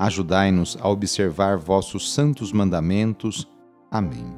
[0.00, 3.46] Ajudai-nos a observar vossos santos mandamentos.
[3.90, 4.34] Amém.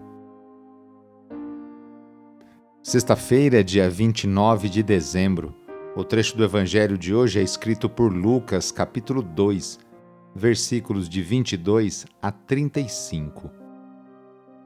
[2.82, 5.54] Sexta-feira, dia 29 de dezembro.
[5.94, 9.78] O trecho do evangelho de hoje é escrito por Lucas, capítulo 2,
[10.34, 13.48] versículos de 22 a 35.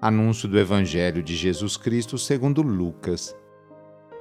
[0.01, 3.37] Anúncio do evangelho de Jesus Cristo segundo Lucas.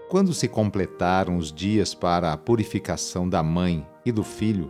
[0.09, 4.70] Quando se completaram os dias para a purificação da mãe e do filho,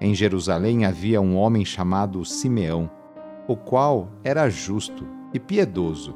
[0.00, 2.90] Em Jerusalém havia um homem chamado Simeão,
[3.48, 6.14] o qual era justo e piedoso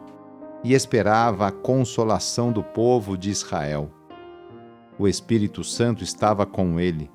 [0.62, 3.90] e esperava a consolação do povo de Israel.
[4.98, 7.10] O Espírito Santo estava com ele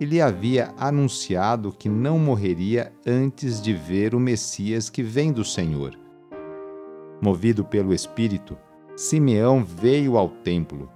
[0.00, 5.44] e lhe havia anunciado que não morreria antes de ver o Messias que vem do
[5.44, 5.98] Senhor.
[7.20, 8.56] Movido pelo Espírito,
[8.94, 10.90] Simeão veio ao templo.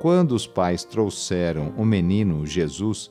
[0.00, 3.10] Quando os pais trouxeram o menino Jesus,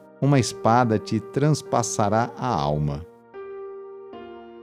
[0.21, 3.03] uma espada te transpassará a alma.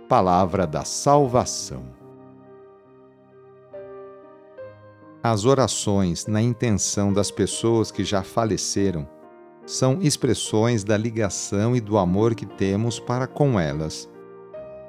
[0.09, 1.83] Palavra da Salvação.
[5.21, 9.07] As orações na intenção das pessoas que já faleceram
[9.67, 14.09] são expressões da ligação e do amor que temos para com elas.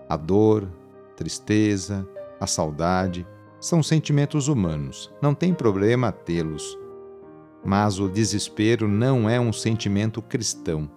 [0.08, 0.70] A dor,
[1.16, 2.08] tristeza,
[2.40, 3.28] a saudade
[3.60, 6.78] são sentimentos humanos, não tem problema tê-los
[7.64, 10.90] mas o desespero não é um sentimento cristão.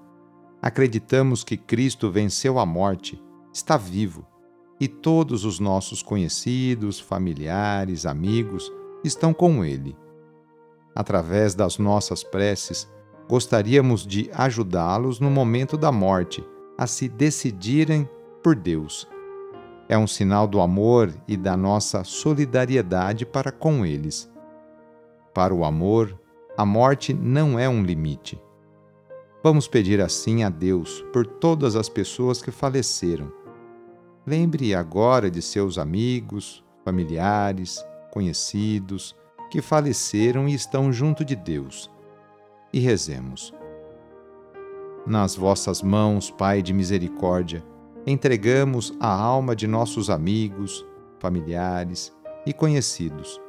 [0.61, 3.21] Acreditamos que Cristo venceu a morte,
[3.53, 4.27] está vivo,
[4.81, 8.73] e todos os nossos conhecidos, familiares, amigos
[9.05, 9.97] estão com Ele.
[10.95, 12.89] Através das nossas preces,
[13.29, 16.45] gostaríamos de ajudá-los no momento da morte
[16.77, 18.09] a se decidirem
[18.43, 19.09] por Deus.
[19.89, 24.31] É um sinal do amor e da nossa solidariedade para com eles.
[25.35, 26.19] Para o amor,
[26.57, 28.41] a morte não é um limite.
[29.43, 33.33] Vamos pedir assim a Deus por todas as pessoas que faleceram.
[34.27, 39.17] Lembre agora de seus amigos, familiares, conhecidos
[39.51, 41.91] que faleceram e estão junto de Deus.
[42.73, 43.53] E rezemos.
[45.07, 47.65] Nas vossas mãos, Pai de misericórdia,
[48.07, 50.85] entregamos a alma de nossos amigos,
[51.19, 52.13] familiares
[52.47, 53.41] e conhecidos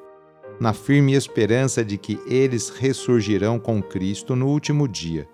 [0.59, 5.27] na firme esperança de que eles ressurgirão com Cristo no último dia,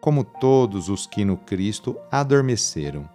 [0.00, 3.08] como todos os que no Cristo adormeceram.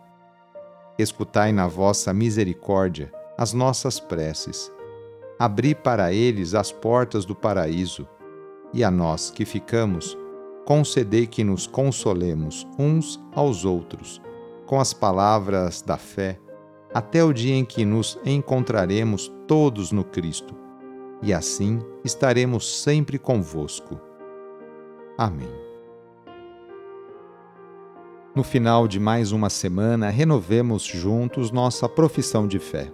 [0.98, 4.72] Escutai na vossa misericórdia as nossas preces.
[5.40, 8.08] Abri para eles as portas do paraíso,
[8.74, 10.18] e a nós que ficamos,
[10.66, 14.22] concedei que nos consolemos uns aos outros,
[14.66, 16.38] com as palavras da fé,
[16.94, 20.56] até o dia em que nos encontraremos todos no Cristo,
[21.22, 24.00] e assim estaremos sempre convosco.
[25.18, 25.70] Amém.
[28.36, 32.92] No final de mais uma semana, renovemos juntos nossa profissão de fé.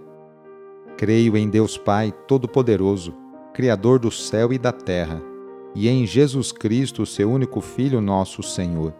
[0.96, 3.14] Creio em Deus Pai Todo-Poderoso,
[3.52, 5.22] Criador do céu e da terra,
[5.74, 8.94] e em Jesus Cristo, seu único Filho, nosso Senhor,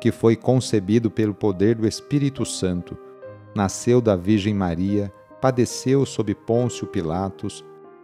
[0.00, 2.96] que foi concebido pelo poder do Espírito Santo,
[3.54, 7.64] nasceu da Virgem Maria, padeceu sob Pôncio Pilatos,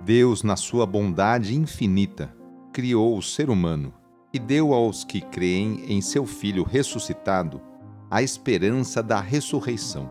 [0.00, 2.34] Deus, na sua bondade infinita,
[2.72, 3.92] criou o ser humano
[4.32, 7.60] e deu aos que creem em seu Filho ressuscitado
[8.10, 10.10] a esperança da ressurreição.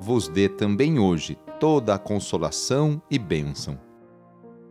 [0.00, 3.78] Vos dê também hoje toda a consolação e bênção.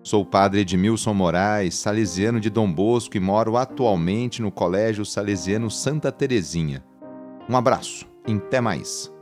[0.04, 6.12] Sou padre Edmilson Moraes, salesiano de Dom Bosco e moro atualmente no Colégio Salesiano Santa
[6.12, 6.86] Terezinha.
[7.50, 9.15] Um abraço e até mais.